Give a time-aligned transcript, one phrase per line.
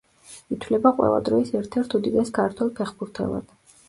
[0.53, 3.53] ითვლება ყველა დროის ერთ-ერთ უდიდეს ქართველ ფეხბურთელად.